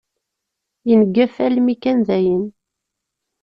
Yengef 0.89 1.33
almi 1.45 1.75
kan 1.83 1.99
dayen. 2.07 2.45